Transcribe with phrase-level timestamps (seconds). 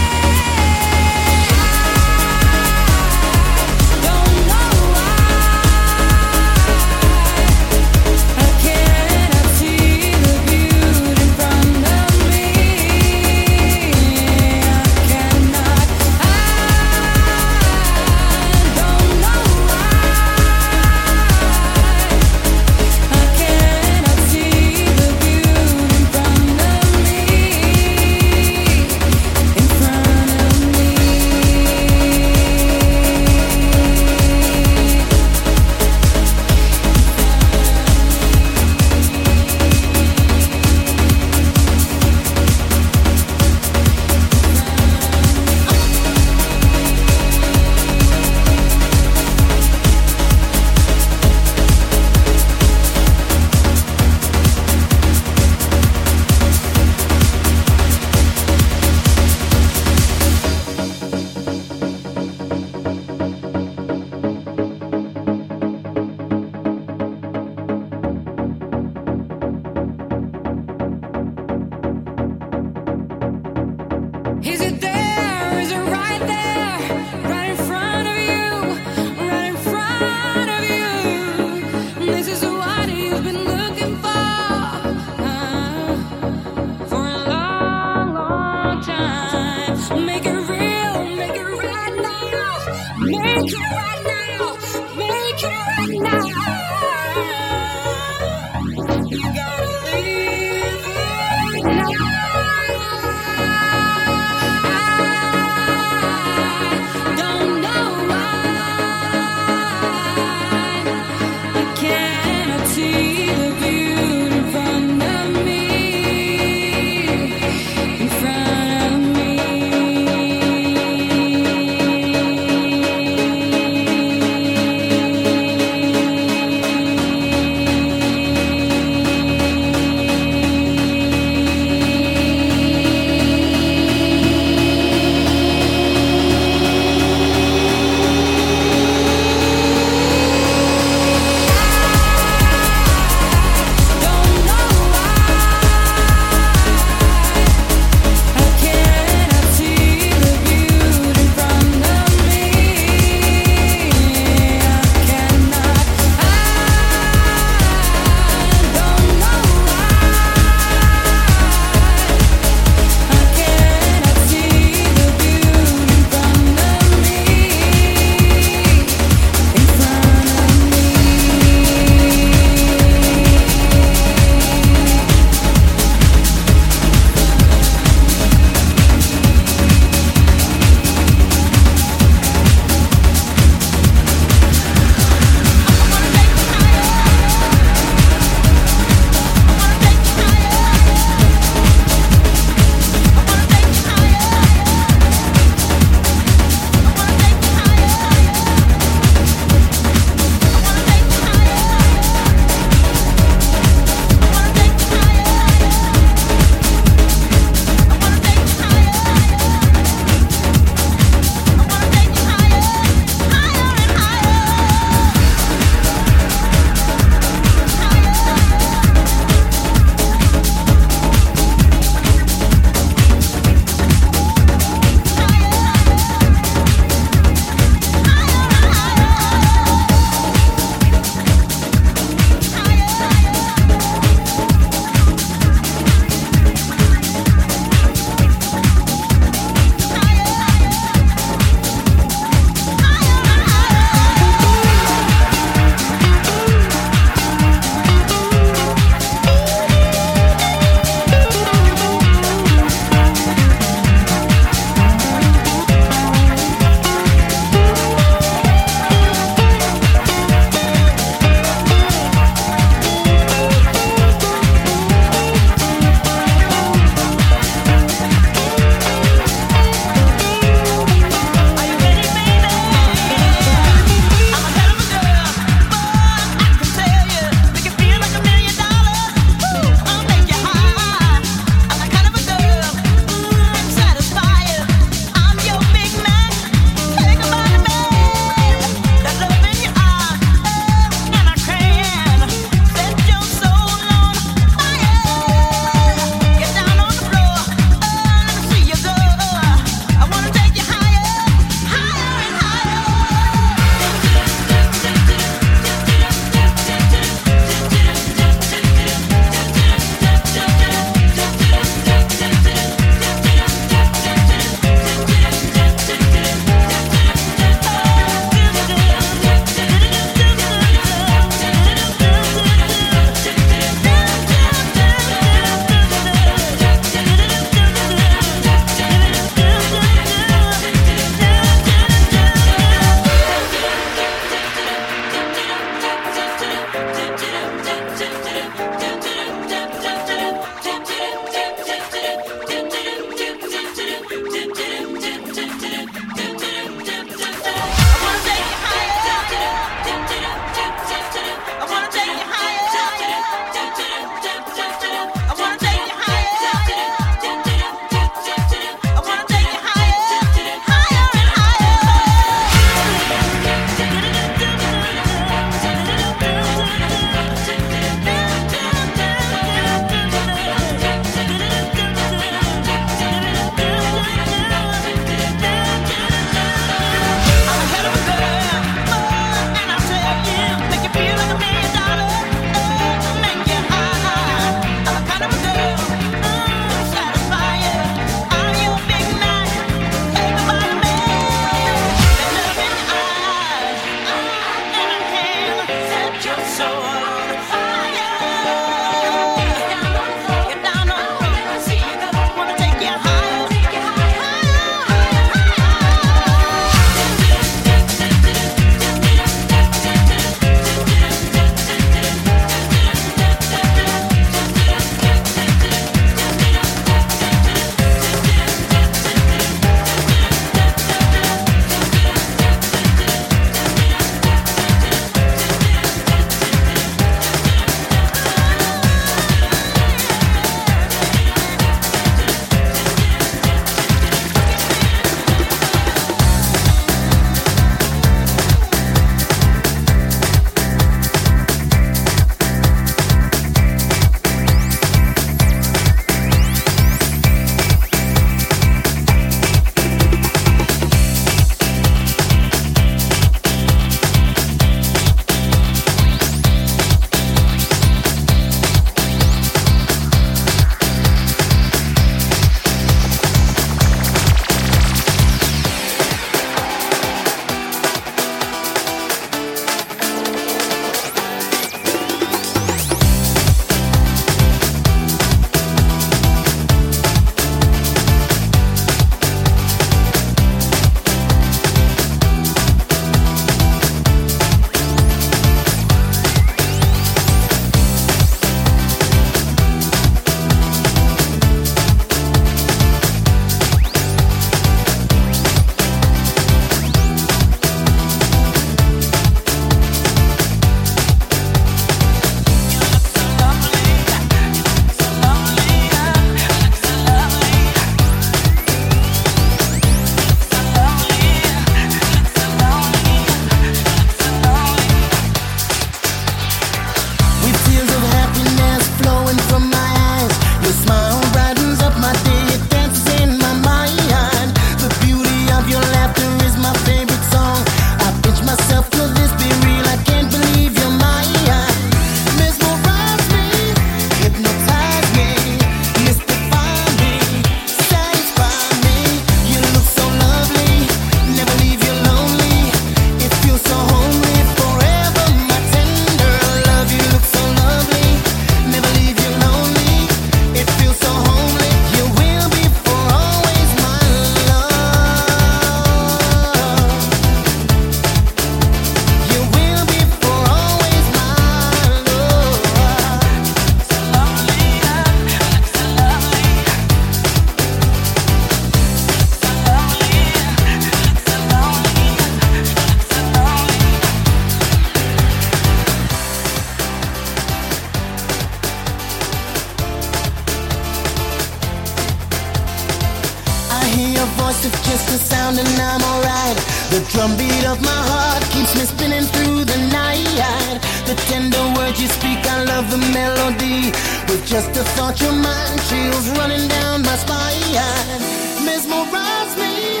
[585.58, 586.58] and I'm alright.
[586.90, 590.80] The drumbeat of my heart keeps me spinning through the night.
[591.06, 593.92] The tender words you speak, I love the melody.
[594.28, 598.20] With just a thought, your mind chills running down my spine.
[598.64, 600.00] Mesmerize me,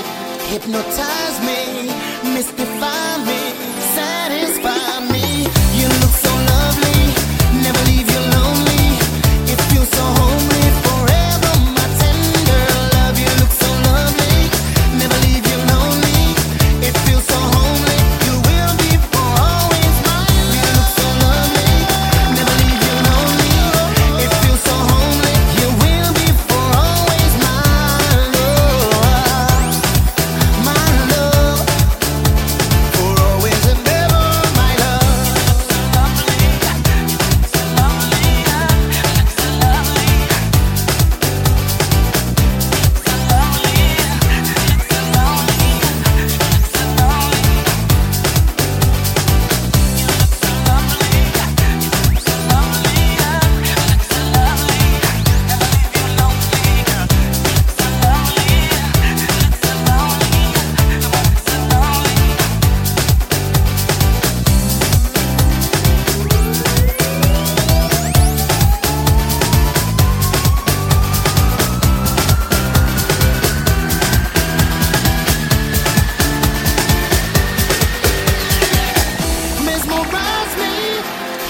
[0.50, 1.92] hypnotize me,
[2.34, 3.43] mystify me,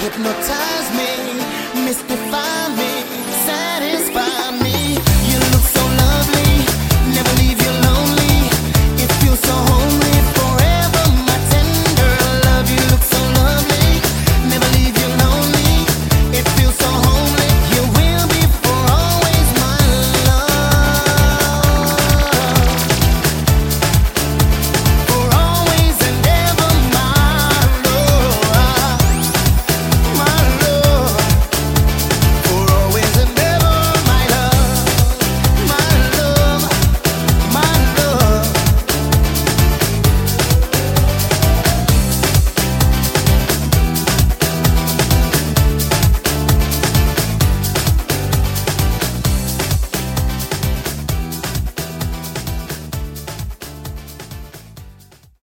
[0.01, 1.09] Hypnotize me,